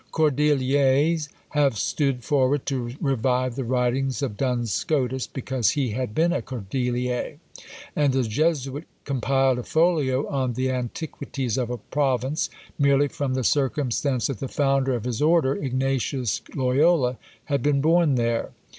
Cordeliers 0.11 1.29
have 1.49 1.77
stood 1.77 2.23
forward 2.23 2.65
to 2.65 2.95
revive 2.99 3.55
the 3.55 3.63
writings 3.63 4.23
of 4.23 4.35
Duns 4.35 4.71
Scotus, 4.71 5.27
because 5.27 5.69
he 5.69 5.91
had 5.91 6.15
been 6.15 6.33
a 6.33 6.41
cordelier; 6.41 7.37
and 7.95 8.15
a 8.15 8.23
Jesuit 8.23 8.85
compiled 9.05 9.59
a 9.59 9.63
folio 9.63 10.27
on 10.27 10.53
the 10.53 10.71
antiquities 10.71 11.55
of 11.55 11.69
a 11.69 11.77
province, 11.77 12.49
merely 12.79 13.09
from 13.09 13.35
the 13.35 13.43
circumstance 13.43 14.25
that 14.25 14.39
the 14.39 14.47
founder 14.47 14.95
of 14.95 15.03
his 15.05 15.21
order, 15.21 15.53
Ignatius 15.53 16.41
Loyola, 16.55 17.19
had 17.45 17.61
been 17.61 17.79
born 17.79 18.15
there. 18.15 18.53